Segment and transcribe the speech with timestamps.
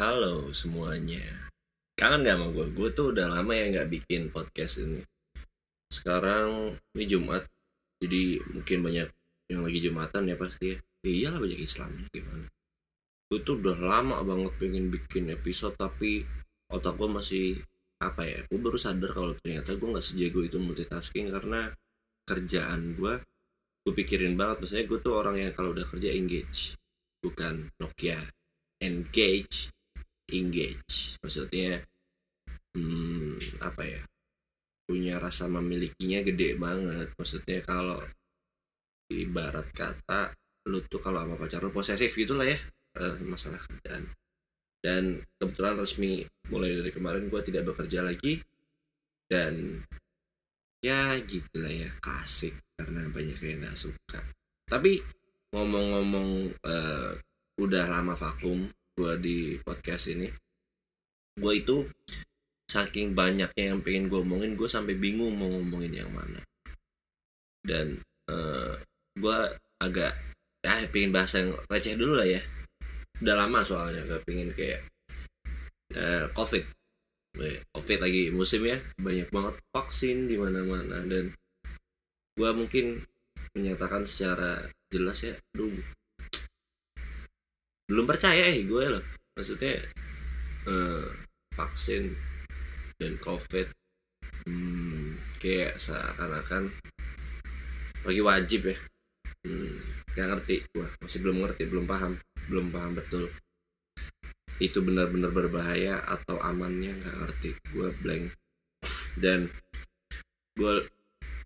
[0.00, 1.20] Halo semuanya.
[2.00, 2.66] Kangen gak sama gue?
[2.72, 5.04] Gue tuh udah lama ya gak bikin podcast ini.
[5.92, 7.44] Sekarang ini Jumat
[8.00, 9.08] Jadi mungkin banyak
[9.52, 10.76] yang lagi Jumatan ya pasti ya.
[11.04, 12.48] Ya iyalah banyak Islam gimana?
[13.28, 16.24] Gue tuh udah lama banget pengen bikin episode Tapi
[16.72, 17.46] otak gue masih
[18.00, 21.68] apa ya Gue baru sadar kalau ternyata gue gak sejago itu multitasking Karena
[22.24, 23.20] kerjaan gue
[23.84, 24.64] Gue pikirin banget.
[24.64, 26.80] Maksudnya gue tuh orang yang kalau udah kerja engage
[27.20, 28.24] Bukan Nokia
[28.82, 29.70] engage
[30.32, 31.20] engage.
[31.20, 31.84] Maksudnya
[32.76, 34.00] hmm, apa ya?
[34.88, 37.12] Punya rasa memilikinya gede banget.
[37.14, 38.02] Maksudnya kalau
[39.12, 40.32] ibarat kata
[40.72, 42.58] lu tuh kalau sama pacar lu posesif gitulah ya
[42.98, 44.08] uh, masalah kerjaan.
[44.82, 48.42] Dan kebetulan resmi mulai dari kemarin gue tidak bekerja lagi.
[49.30, 49.80] Dan
[50.82, 54.20] ya gitulah ya klasik karena banyak yang nggak suka.
[54.66, 54.98] Tapi
[55.54, 56.30] ngomong-ngomong
[56.66, 57.12] uh,
[57.60, 60.28] udah lama vakum gue di podcast ini.
[61.38, 61.88] Gue itu
[62.68, 66.40] saking banyaknya yang pengen gue omongin gue sampai bingung mau ngomongin yang mana.
[67.64, 68.72] Dan uh, eh,
[69.16, 69.38] gue
[69.80, 70.12] agak
[70.62, 72.40] ya pengen bahas yang receh dulu lah ya.
[73.22, 74.84] Udah lama soalnya gak pengen kayak
[75.96, 76.64] uh, covid.
[77.72, 81.32] Covid lagi musim ya banyak banget vaksin di mana mana dan
[82.36, 83.08] gue mungkin
[83.56, 85.80] menyatakan secara jelas ya aduh
[87.92, 89.04] belum percaya eh gue loh
[89.36, 89.84] maksudnya
[90.64, 91.04] uh,
[91.52, 92.16] vaksin
[92.96, 93.68] dan covid
[94.48, 96.72] hmm, kayak seakan-akan
[98.02, 98.76] lagi wajib ya.
[99.42, 99.78] Hmm,
[100.14, 102.12] gak ngerti gue masih belum ngerti belum paham
[102.50, 103.30] belum paham betul.
[104.58, 107.50] Itu benar-benar berbahaya atau amannya nggak ngerti.
[107.74, 108.30] Gue blank.
[109.18, 109.50] Dan
[110.54, 110.86] gue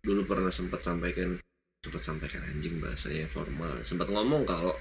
[0.04, 1.40] dulu pernah sempat sampaikan
[1.80, 3.80] sempat sampaikan anjing bahasanya formal.
[3.84, 4.76] Sempat ngomong kalau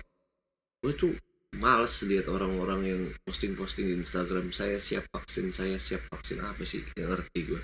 [0.83, 1.13] gue tuh
[1.57, 6.83] males lihat orang-orang yang posting-posting di Instagram saya siap vaksin saya siap vaksin apa sih?
[6.95, 7.61] Yang ngerti gue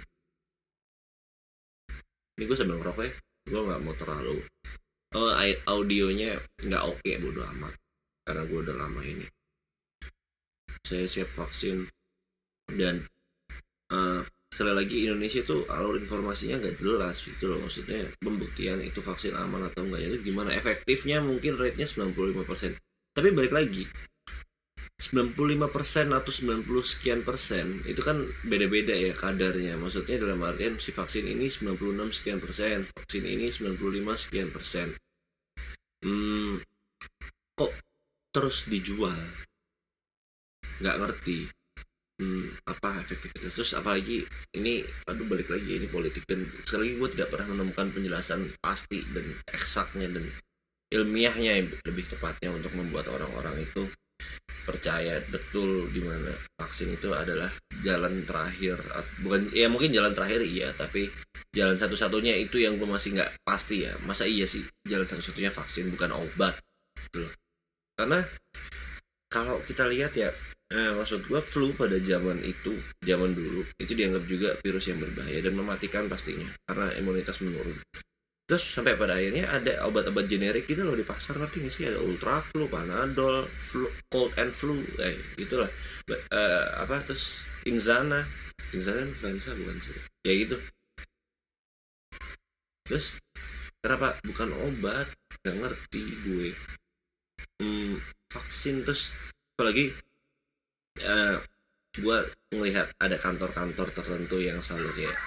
[2.39, 3.13] ini gue sambil ngerokok ya.
[3.53, 4.41] Gue nggak mau terlalu
[5.11, 5.35] oh
[5.67, 7.73] audionya nggak oke okay, bodo amat.
[8.25, 9.27] Karena gue udah lama ini.
[10.81, 11.85] Saya siap vaksin.
[12.71, 13.03] Dan
[13.91, 17.61] uh, sekali lagi Indonesia tuh alur informasinya nggak jelas gitu loh.
[17.61, 20.55] Maksudnya pembuktian itu vaksin aman atau enggak itu gimana?
[20.55, 22.73] Efektifnya mungkin rate-nya 95%
[23.11, 23.83] tapi balik lagi
[25.01, 29.73] 95% atau 90 sekian persen itu kan beda-beda ya kadarnya.
[29.73, 33.81] Maksudnya dalam artian si vaksin ini 96 sekian persen vaksin ini 95
[34.13, 34.93] sekian persen.
[36.05, 36.61] Hmm,
[37.57, 37.73] kok
[38.29, 39.17] terus dijual?
[40.77, 41.49] Nggak ngerti.
[42.21, 43.57] Hmm, apa efektivitas?
[43.57, 44.21] Terus apalagi
[44.53, 46.29] ini aduh balik lagi ini politik.
[46.29, 50.29] Dan sekali lagi gue tidak pernah menemukan penjelasan pasti dan eksaknya dan
[50.91, 53.87] ilmiahnya lebih tepatnya untuk membuat orang-orang itu
[54.61, 57.49] percaya betul di mana vaksin itu adalah
[57.81, 58.77] jalan terakhir
[59.25, 61.09] bukan ya mungkin jalan terakhir iya tapi
[61.51, 63.97] jalan satu-satunya itu yang gue masih nggak pasti ya.
[64.05, 66.61] Masa iya sih jalan satu-satunya vaksin bukan obat
[67.11, 67.27] gitu
[67.97, 68.23] karena
[69.27, 70.31] kalau kita lihat ya
[70.71, 75.39] eh, maksud gue flu pada zaman itu zaman dulu itu dianggap juga virus yang berbahaya
[75.43, 77.77] dan mematikan pastinya karena imunitas menurun
[78.49, 81.83] terus sampai pada akhirnya ada obat-obat generik gitu loh di pasar ngerti gak sih?
[81.87, 85.71] Ada ultra flu panadol flu cold and flu eh gitulah.
[86.09, 88.27] Uh, apa terus inzana.
[88.75, 89.95] Inzana influenza bukan sih?
[90.27, 90.57] Ya gitu.
[92.87, 93.15] Terus
[93.79, 94.19] kenapa?
[94.27, 95.07] Bukan obat
[95.41, 96.49] nggak ngerti gue.
[97.61, 99.13] Hmm, vaksin terus
[99.55, 99.93] apalagi
[101.01, 101.37] uh,
[101.91, 102.17] gue
[102.55, 105.17] melihat ada kantor-kantor tertentu yang selalu kayak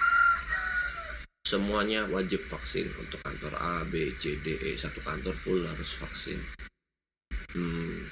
[1.45, 6.41] semuanya wajib vaksin untuk kantor A, B, C, D, E satu kantor full harus vaksin.
[7.53, 8.09] Hmm.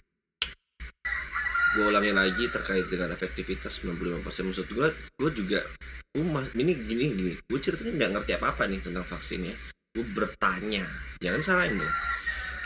[1.74, 5.66] Gue ulangi lagi terkait dengan efektivitas 95% maksud gue, gue juga
[6.14, 6.22] gue
[6.62, 9.58] ini gini gini, gue ceritanya nggak ngerti apa apa nih tentang vaksinnya.
[9.98, 10.86] Gue bertanya,
[11.18, 11.90] jangan salah ini,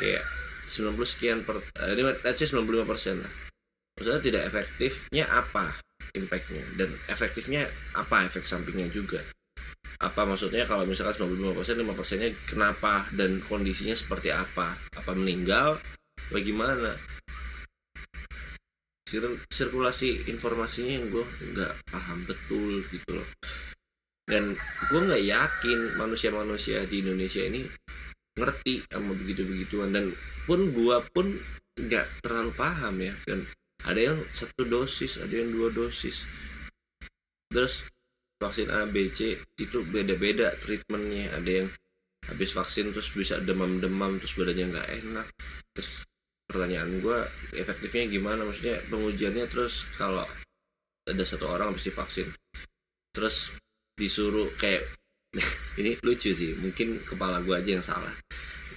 [0.03, 0.27] kayak
[0.67, 3.31] 90 sekian per, uh, ini let's say 95% lah.
[3.95, 5.79] Maksudnya tidak efektifnya apa
[6.11, 9.23] impactnya dan efektifnya apa efek sampingnya juga
[9.97, 14.77] apa maksudnya kalau misalkan 95% 5 persennya kenapa dan kondisinya seperti apa?
[14.93, 15.81] Apa meninggal?
[16.29, 16.93] Bagaimana
[19.07, 23.27] Sir sirkulasi informasinya yang gue nggak paham betul gitu loh.
[24.27, 24.59] Dan
[24.91, 27.63] gue nggak yakin manusia-manusia di Indonesia ini
[28.35, 29.95] ngerti sama begitu-begituan.
[29.95, 30.11] Dan
[30.43, 31.39] pun gue pun
[31.79, 33.15] nggak terlalu paham ya.
[33.23, 33.47] Dan
[33.87, 36.27] ada yang satu dosis ada yang dua dosis.
[37.47, 37.87] Terus
[38.37, 41.33] vaksin A, B, C itu beda-beda treatmentnya.
[41.37, 41.67] Ada yang
[42.27, 45.27] habis vaksin terus bisa demam-demam terus badannya nggak enak.
[45.73, 45.89] Terus
[46.47, 47.19] pertanyaan gue
[47.57, 48.45] efektifnya gimana?
[48.45, 50.25] Maksudnya pengujiannya terus kalau
[51.07, 52.35] ada satu orang habis divaksin
[53.15, 53.49] terus
[53.95, 54.85] disuruh kayak
[55.81, 58.13] ini lucu sih mungkin kepala gue aja yang salah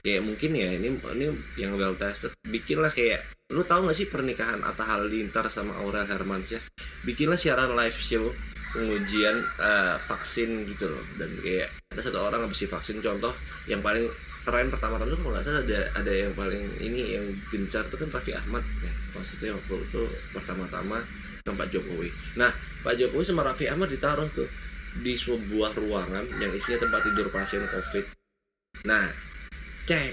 [0.00, 1.26] kayak mungkin ya ini ini
[1.60, 2.32] yang well tested.
[2.44, 6.62] Bikinlah kayak lu tahu gak sih pernikahan Atta Halilintar sama Aurel Hermansyah?
[7.02, 8.30] Bikinlah siaran live show
[8.70, 11.04] pengujian uh, vaksin gitu loh.
[11.18, 13.34] Dan kayak ada satu orang habis divaksin contoh
[13.66, 14.06] yang paling
[14.40, 18.08] keren pertama kali kalau nggak salah ada ada yang paling ini yang gencar itu kan
[18.08, 18.92] Raffi Ahmad ya.
[19.12, 21.04] Maksudnya waktu itu pertama-tama
[21.44, 22.08] dengan Pak Jokowi.
[22.40, 22.50] Nah
[22.80, 24.48] Pak Jokowi sama Raffi Ahmad ditaruh tuh
[25.04, 28.04] di sebuah ruangan yang isinya tempat tidur pasien COVID.
[28.88, 29.29] Nah
[29.86, 30.12] cek.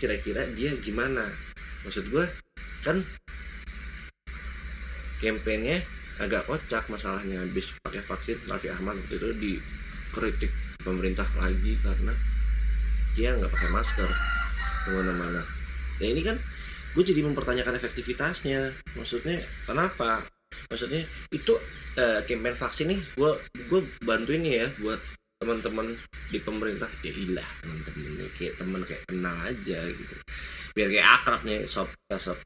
[0.00, 1.32] Kira-kira dia gimana?
[1.86, 2.24] Maksud gue
[2.84, 3.02] kan
[5.18, 5.82] kampanyenya
[6.20, 12.12] agak kocak masalahnya habis pakai vaksin Raffi Ahmad waktu itu dikritik pemerintah lagi karena
[13.16, 14.10] dia nggak pakai masker
[14.84, 15.40] ke mana-mana
[16.00, 16.36] ya ini kan
[16.96, 18.72] gue jadi mempertanyakan efektivitasnya.
[18.96, 20.24] Maksudnya kenapa?
[20.72, 21.60] Maksudnya itu
[22.00, 23.30] uh, campaign vaksin nih gue
[23.68, 24.96] gue bantuin ya buat
[25.36, 25.92] teman-teman
[26.32, 30.14] di pemerintah ya ilah teman-teman kayak teman kayak kenal aja gitu.
[30.72, 32.38] Biar kayak akrab nih sob sob.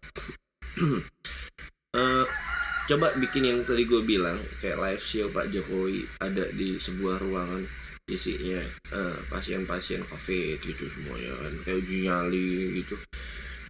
[1.95, 2.27] Uh,
[2.91, 7.63] coba bikin yang tadi gue bilang kayak live show Pak Jokowi ada di sebuah ruangan
[8.11, 8.59] isinya
[8.91, 12.99] uh, pasien-pasien covid gitu semuanya kan kayak uji nyali gitu.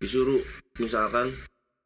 [0.01, 0.41] Disuruh
[0.81, 1.37] misalkan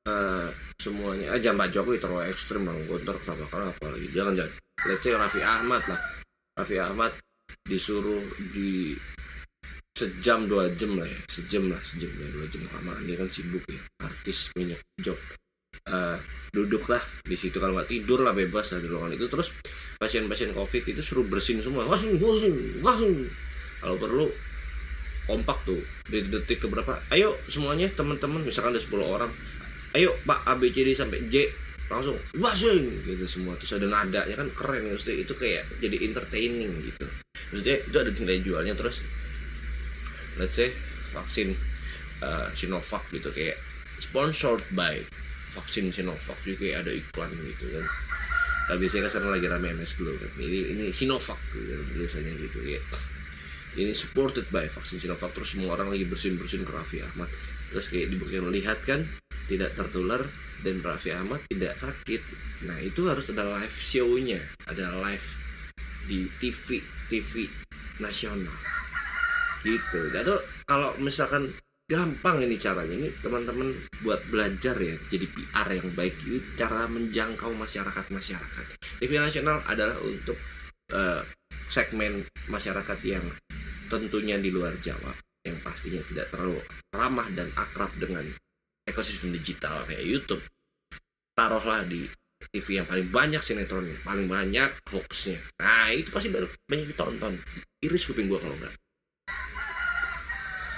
[0.06, 4.52] uh, semuanya aja Pak Jokowi terlalu ekstrim bang gontor kenapa kenapa lagi jangan jangan
[4.86, 6.00] let's say Raffi Ahmad lah
[6.54, 7.12] Raffi Ahmad
[7.66, 8.22] disuruh
[8.54, 8.94] di
[9.94, 13.62] sejam dua jam lah ya sejam lah sejam ya dua jam lama dia kan sibuk
[13.70, 15.18] ya artis minyak job.
[15.84, 16.16] Uh,
[16.54, 17.58] duduklah di situ.
[17.58, 19.26] Kalau nggak tidur lah bebas lah di ruangan itu.
[19.26, 19.50] Terus
[19.98, 21.86] pasien-pasien covid itu suruh bersin semua.
[21.86, 23.12] Langsung langsung langsung
[23.82, 24.26] kalau perlu
[25.26, 25.82] kompak tuh.
[26.06, 29.30] Dari detik ke berapa ayo semuanya teman-teman misalkan ada 10 orang
[29.94, 31.50] ayo pak A B C D sampai J
[31.88, 33.54] langsung wasing gitu semua.
[33.60, 37.04] Terus ada nada ya kan keren maksudnya itu kayak jadi entertaining gitu.
[37.52, 39.04] Maksudnya itu ada nilai jualnya terus
[40.40, 40.72] let's say
[41.14, 41.54] vaksin
[42.24, 43.60] uh, Sinovac gitu kayak
[44.02, 45.04] sponsored by
[45.54, 47.86] vaksin Sinovac juga kayak ada iklan gitu kan.
[48.64, 50.32] Nah, biasanya kan lagi rame MS Glow kan.
[50.40, 52.80] Ini ini Sinovac gitu, biasanya gitu ya
[53.74, 55.34] ini supported by vaksin Sinovac.
[55.34, 57.30] Terus semua orang lagi bersin bersin ke Raffi Ahmad
[57.74, 59.02] terus kayak dibuktikan melihat kan
[59.50, 60.22] tidak tertular
[60.62, 62.22] dan Raffi Ahmad tidak sakit.
[62.62, 64.38] Nah itu harus ada live show-nya
[64.70, 65.26] ada live
[66.06, 66.78] di TV
[67.10, 67.50] TV
[67.98, 68.54] nasional.
[69.66, 69.98] Gitu.
[70.14, 70.40] Tuh
[70.70, 71.50] kalau misalkan
[71.90, 73.74] gampang ini caranya ini teman-teman
[74.06, 76.14] buat belajar ya jadi PR yang baik.
[76.22, 78.66] Itu cara menjangkau masyarakat masyarakat
[79.02, 80.38] TV nasional adalah untuk
[80.94, 81.26] uh,
[81.66, 83.26] segmen masyarakat yang
[83.90, 86.60] tentunya di luar Jawa yang pastinya tidak terlalu
[86.90, 88.24] ramah dan akrab dengan
[88.88, 90.42] ekosistem digital kayak YouTube
[91.36, 92.08] taruhlah di
[92.52, 95.40] TV yang paling banyak sinetronnya paling banyak hoaxnya.
[95.60, 97.40] Nah itu pasti banyak ditonton.
[97.80, 98.74] Iris kuping gua kalau enggak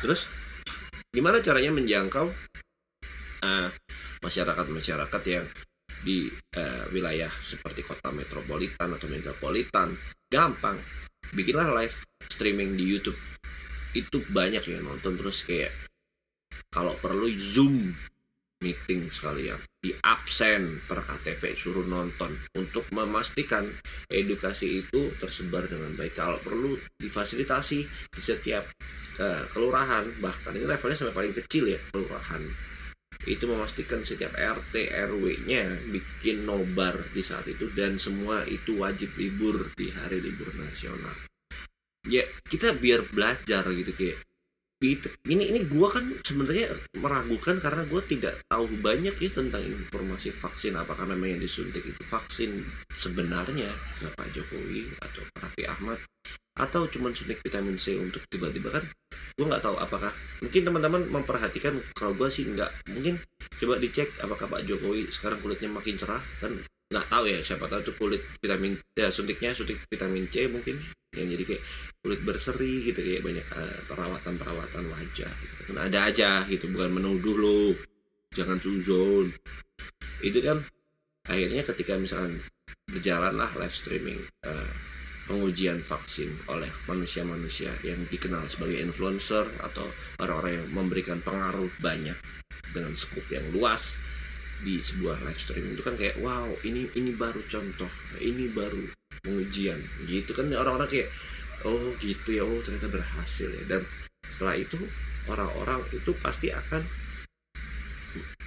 [0.00, 0.28] terus
[1.10, 2.28] gimana caranya menjangkau
[3.42, 3.68] uh,
[4.20, 5.46] masyarakat-masyarakat yang
[6.04, 9.96] di uh, wilayah seperti kota metropolitan atau megapolitan?
[10.30, 10.78] Gampang.
[11.34, 11.96] Bikinlah live
[12.30, 13.18] streaming di YouTube
[13.96, 15.72] itu banyak yang nonton terus kayak
[16.68, 17.96] kalau perlu zoom
[18.60, 19.60] meeting sekalian.
[19.80, 22.40] Di absen per KTP suruh nonton.
[22.56, 23.68] Untuk memastikan
[24.08, 26.16] edukasi itu tersebar dengan baik.
[26.16, 28.64] Kalau perlu difasilitasi di setiap
[29.20, 32.42] uh, kelurahan bahkan ini levelnya sampai paling kecil ya kelurahan.
[33.26, 39.72] Itu memastikan setiap RT RW-nya bikin nobar di saat itu dan semua itu wajib libur
[39.74, 41.25] di hari libur nasional.
[42.06, 44.18] Ya kita biar belajar gitu kayak
[45.24, 50.76] ini ini gue kan sebenarnya meragukan karena gue tidak tahu banyak ya tentang informasi vaksin
[50.76, 52.60] apakah memang yang disuntik itu vaksin
[52.92, 55.96] sebenarnya ke Pak Jokowi atau Raffi Ahmad
[56.56, 58.84] atau cuma suntik vitamin C untuk tiba-tiba kan
[59.36, 60.12] gue nggak tahu apakah
[60.44, 62.72] mungkin teman-teman memperhatikan kalau gue sih nggak.
[62.92, 63.20] Mungkin
[63.60, 66.52] coba dicek apakah Pak Jokowi sekarang kulitnya makin cerah kan
[66.86, 70.80] nggak tahu ya siapa tahu itu kulit vitamin ya suntiknya suntik vitamin C mungkin
[71.16, 71.62] yang jadi kayak
[72.04, 75.52] kulit berseri gitu kayak banyak uh, eh, perawatan perawatan wajah gitu.
[75.72, 77.62] kan ada aja gitu bukan menuduh lo
[78.36, 79.32] jangan suzon
[80.20, 80.62] itu kan
[81.26, 82.44] akhirnya ketika misalkan
[82.86, 84.70] berjalan lah live streaming uh,
[85.26, 89.90] pengujian vaksin oleh manusia-manusia yang dikenal sebagai influencer atau
[90.22, 92.14] orang-orang yang memberikan pengaruh banyak
[92.70, 93.98] dengan skup yang luas
[94.64, 97.90] di sebuah live streaming itu kan kayak wow ini ini baru contoh
[98.22, 98.80] ini baru
[99.20, 99.82] pengujian.
[100.08, 101.08] Gitu kan orang-orang kayak
[101.66, 103.64] oh gitu ya oh ternyata berhasil ya.
[103.66, 103.82] Dan
[104.30, 104.78] setelah itu
[105.26, 106.86] orang-orang itu pasti akan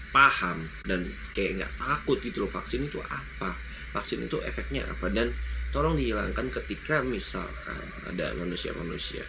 [0.09, 3.53] paham dan kayak nggak takut gitu loh vaksin itu apa
[3.93, 5.11] vaksin itu efeknya apa.
[5.11, 5.35] Dan
[5.69, 9.21] tolong dihilangkan ketika misalkan ada manusia-manusia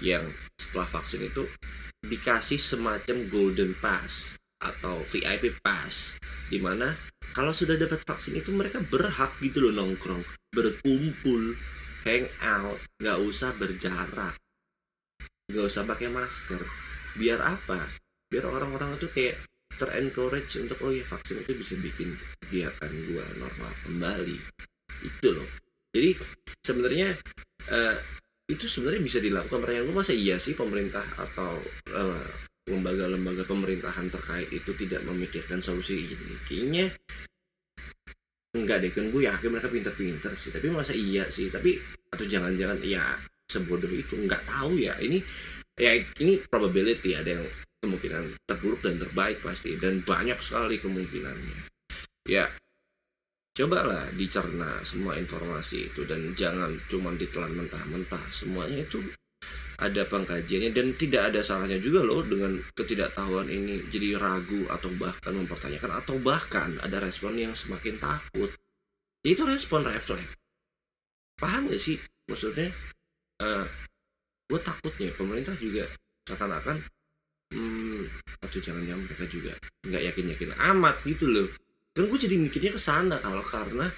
[0.00, 1.44] yang setelah vaksin itu
[2.02, 6.14] dikasih semacam golden pass atau VIP pass
[6.46, 6.94] di mana
[7.34, 10.22] kalau sudah dapat vaksin itu mereka berhak gitu loh nongkrong
[10.54, 11.58] berkumpul
[12.06, 14.38] hang out nggak usah berjarak
[15.52, 16.62] nggak usah pakai masker.
[17.20, 17.92] Biar apa?
[18.32, 19.36] Biar orang-orang itu kayak
[19.76, 24.38] terencourage untuk oh ya vaksin itu bisa bikin kegiatan gua normal kembali.
[25.04, 25.48] Itu loh.
[25.92, 26.16] Jadi
[26.64, 27.20] sebenarnya
[27.68, 27.96] uh,
[28.48, 29.60] itu sebenarnya bisa dilakukan.
[29.60, 31.60] Pertanyaan gue masa iya sih pemerintah atau
[31.92, 32.24] uh,
[32.68, 36.34] lembaga-lembaga pemerintahan terkait itu tidak memikirkan solusi ini.
[36.46, 36.84] Kayaknya
[38.52, 40.54] enggak deh kan gue yakin mereka pinter-pinter sih.
[40.54, 41.50] Tapi masa iya sih?
[41.50, 41.80] Tapi
[42.12, 43.18] atau jangan-jangan ya
[43.50, 44.94] sebodoh itu nggak tahu ya.
[45.00, 45.18] Ini
[45.74, 47.44] ya ini probability ada yang
[47.82, 51.66] kemungkinan terburuk dan terbaik pasti dan banyak sekali kemungkinannya.
[52.30, 52.46] Ya
[53.52, 58.22] cobalah dicerna semua informasi itu dan jangan cuma ditelan mentah-mentah.
[58.30, 59.02] Semuanya itu
[59.82, 63.90] ada pengkajiannya dan tidak ada salahnya juga loh dengan ketidaktahuan ini.
[63.90, 68.54] Jadi ragu atau bahkan mempertanyakan atau bahkan ada respon yang semakin takut.
[69.26, 70.38] Itu respon refleks.
[71.42, 71.98] Paham gak sih?
[72.30, 72.70] Maksudnya
[73.42, 73.66] uh, eh,
[74.46, 75.90] gue takutnya pemerintah juga
[76.22, 76.78] seakan-akan
[77.50, 78.02] hmm,
[78.46, 81.48] atau jangan-jangan mereka juga nggak yakin-yakin amat gitu loh.
[81.92, 83.90] Kan gue jadi mikirnya ke sana kalau karena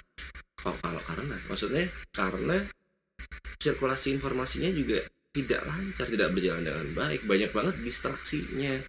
[0.57, 2.65] kalau kalau karena maksudnya karena
[3.61, 8.79] sirkulasi informasinya juga tidak lancar tidak berjalan dengan baik banyak banget distraksinya.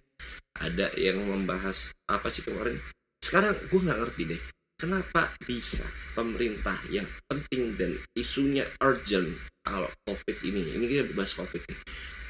[0.57, 2.79] Ada yang membahas apa sih kemarin?
[3.19, 4.41] Sekarang gue nggak ngerti deh
[4.79, 5.83] kenapa bisa
[6.15, 9.35] pemerintah yang penting dan isunya urgent
[9.65, 11.79] kalau covid ini ini kita bahas covid nih.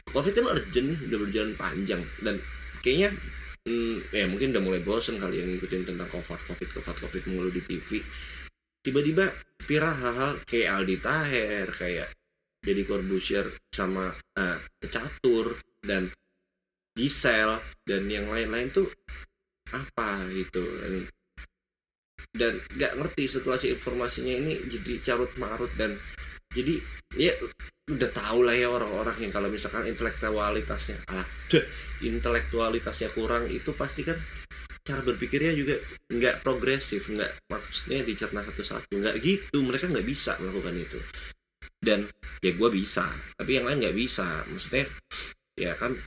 [0.09, 2.41] Covid kan urgent nih udah berjalan panjang dan
[2.81, 3.13] kayaknya
[3.69, 7.51] hmm, ya mungkin udah mulai bosen kali yang ngikutin tentang covid covid covid covid mulu
[7.51, 8.01] di TV
[8.81, 9.35] tiba-tiba
[9.67, 12.07] viral hal-hal kayak Aldi Taher kayak
[12.63, 16.09] jadi Corbusier sama uh, Catur dan
[16.97, 18.89] Gisel dan yang lain-lain tuh
[19.69, 20.63] apa gitu.
[20.81, 20.93] Dan
[22.37, 25.97] dan nggak ngerti situasi informasinya ini jadi carut marut dan
[26.53, 26.79] jadi
[27.17, 27.33] ya
[27.87, 31.27] udah tau lah ya orang-orang yang kalau misalkan intelektualitasnya alah
[32.03, 34.19] intelektualitasnya kurang itu pasti kan
[34.83, 35.79] cara berpikirnya juga
[36.11, 40.99] nggak progresif nggak maksudnya dicerna satu-satu nggak gitu mereka nggak bisa melakukan itu
[41.81, 42.09] dan
[42.41, 44.43] ya gue bisa tapi yang lain nggak bisa.
[44.49, 44.85] Maksudnya
[45.57, 45.97] ya kan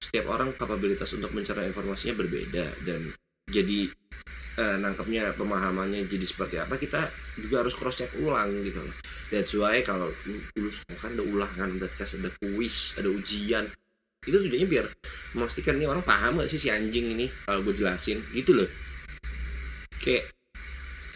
[0.00, 2.66] setiap orang kapabilitas untuk mencerna informasinya berbeda.
[2.84, 3.12] Dan
[3.48, 3.88] jadi
[4.56, 8.96] uh, nangkepnya pemahamannya jadi seperti apa kita juga harus cross check ulang gitu loh.
[9.28, 10.12] That's why kalau
[10.56, 13.68] dulu kan ada ulangan ada tes ada kuis ada ujian.
[14.20, 14.86] Itu tujuannya biar
[15.32, 18.20] memastikan nih orang paham gak sih si anjing ini kalau gue jelasin.
[18.36, 18.68] Gitu loh.
[20.00, 20.32] Kayak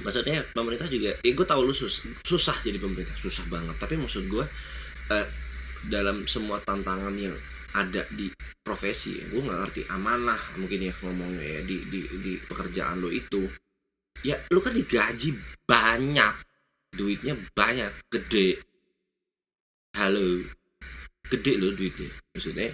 [0.02, 3.76] maksudnya pemerintah juga ya gue tahu lu sus susah jadi pemerintah susah banget.
[3.78, 4.44] Tapi maksud gue
[5.10, 5.26] uh,
[5.86, 7.36] dalam semua tantangan yang
[7.74, 8.30] ada di
[8.62, 13.50] profesi gue nggak ngerti amanah mungkin ya ngomongnya ya di di di pekerjaan lo itu.
[14.24, 15.36] Ya lo kan digaji
[15.68, 16.34] banyak
[16.94, 18.62] duitnya banyak gede.
[19.94, 20.42] Halo
[21.28, 22.10] gede lo duitnya.
[22.34, 22.70] Maksudnya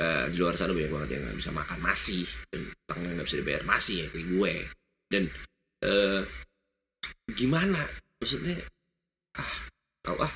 [0.00, 3.38] uh, di luar sana banyak banget yang nggak bisa makan masih dan tangan nggak bisa
[3.40, 4.54] dibayar masih ya kayak gue.
[5.10, 5.24] Dan
[5.84, 6.22] uh,
[7.34, 7.84] gimana?
[8.20, 8.60] Maksudnya
[9.38, 9.52] ah
[10.04, 10.34] tau ah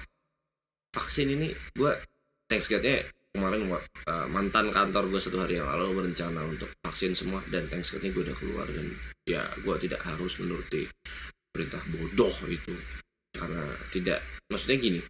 [0.94, 1.92] vaksin ini gue
[2.46, 3.02] thanks godnya
[3.34, 8.14] kemarin uh, mantan kantor gue satu hari yang lalu berencana untuk vaksin semua dan Thanksgiving
[8.14, 8.94] gue udah keluar dan
[9.26, 10.86] ya gue tidak harus menuruti
[11.50, 12.74] perintah bodoh itu.
[13.34, 15.00] Karena tidak maksudnya gini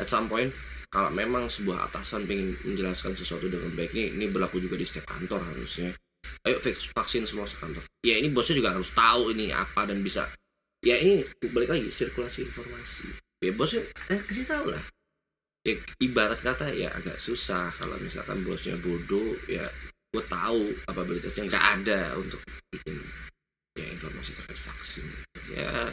[0.00, 0.48] at some point
[0.88, 5.12] kalau memang sebuah atasan pengen menjelaskan sesuatu dengan baik ini ini berlaku juga di setiap
[5.12, 5.92] kantor harusnya
[6.46, 10.30] ayo fix vaksin semua sekantor ya ini bosnya juga harus tahu ini apa dan bisa.
[10.86, 13.10] Ya ini balik lagi sirkulasi informasi.
[13.42, 13.82] Ya bosnya
[14.14, 14.82] eh, kasih tahu lah.
[15.66, 19.66] Ya ibarat kata ya agak susah kalau misalkan bosnya bodoh ya
[20.14, 21.50] gue tahu kapabilitasnya.
[21.50, 22.38] Nggak ada untuk
[22.70, 23.02] bikin
[23.74, 25.06] ya informasi terkait vaksin.
[25.50, 25.90] Ya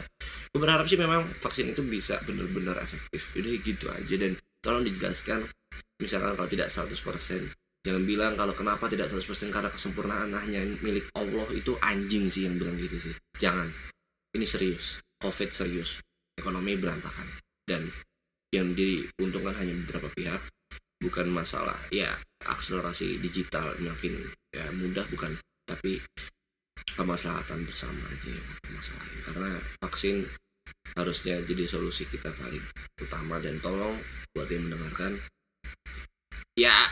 [0.54, 3.34] gue berharap sih memang vaksin itu bisa benar-benar efektif.
[3.34, 5.50] Udah gitu aja dan tolong dijelaskan
[5.98, 7.50] misalkan kalau tidak 100%
[7.84, 12.56] jangan bilang kalau kenapa tidak 100% karena kesempurnaan hanya milik Allah itu anjing sih yang
[12.56, 13.14] bilang gitu sih.
[13.36, 13.68] Jangan.
[14.34, 15.04] Ini serius.
[15.20, 16.00] Covid serius.
[16.34, 17.28] Ekonomi berantakan.
[17.68, 17.92] Dan
[18.50, 20.40] yang diuntungkan hanya beberapa pihak.
[21.04, 22.16] Bukan masalah ya
[22.48, 25.36] akselerasi digital makin ya mudah bukan.
[25.68, 26.00] Tapi
[26.96, 29.50] kemaslahatan bersama aja ya masalah karena
[29.84, 30.24] vaksin
[30.96, 32.64] harusnya jadi solusi kita paling
[32.96, 33.36] utama.
[33.44, 34.00] Dan tolong
[34.32, 35.20] buat yang mendengarkan
[36.56, 36.88] ya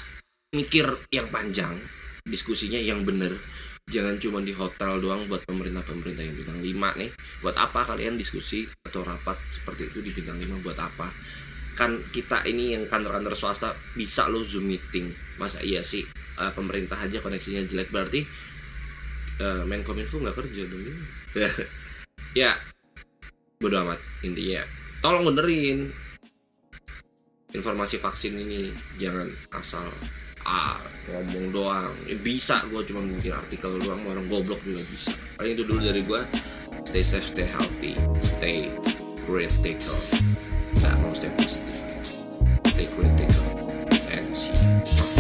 [0.52, 1.80] mikir yang panjang
[2.28, 3.40] diskusinya yang benar
[3.88, 7.10] jangan cuma di hotel doang buat pemerintah-pemerintah yang bintang 5 nih.
[7.42, 11.10] Buat apa kalian diskusi atau rapat seperti itu di bintang 5 buat apa?
[11.74, 15.10] Kan kita ini yang kantor-kantor swasta bisa lo zoom meeting.
[15.40, 16.04] Masa iya sih
[16.38, 17.90] uh, pemerintah aja koneksinya jelek?
[17.90, 18.22] Berarti
[19.42, 20.84] uh, Menkominfo nggak kerja dong.
[22.32, 22.56] Ya
[23.60, 24.00] bodo amat.
[24.24, 24.64] Intinya
[25.04, 25.92] tolong benerin.
[27.52, 29.84] Informasi vaksin ini jangan asal
[31.10, 31.94] ngomong doang.
[32.06, 35.14] Ya, bisa gue cuma bikin artikel doang orang goblok juga bisa.
[35.36, 36.20] Paling itu dulu dari gue
[36.86, 38.70] stay safe stay healthy stay
[39.26, 39.98] critical.
[40.78, 41.82] Nggak mau stay positive
[42.72, 43.46] stay critical
[44.08, 44.54] and see.
[44.56, 45.11] you